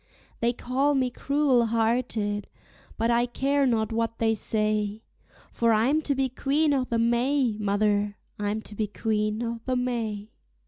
They 0.39 0.51
call 0.51 0.95
me 0.95 1.11
cruel 1.11 1.67
hearted, 1.67 2.47
but 2.97 3.11
I 3.11 3.27
care 3.27 3.67
not 3.67 3.91
what 3.93 4.17
they 4.17 4.33
say, 4.33 5.03
For 5.51 5.73
I'm 5.73 6.01
to 6.01 6.15
be 6.15 6.27
Queen 6.27 6.73
o' 6.73 6.85
the 6.85 6.97
May, 6.97 7.55
mother, 7.59 8.17
I'm 8.39 8.63
to 8.63 8.73
be 8.73 8.87
Queen 8.87 9.43
o' 9.43 9.61
the 9.65 9.75
May. 9.75 10.31